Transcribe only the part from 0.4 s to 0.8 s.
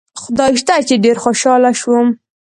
شته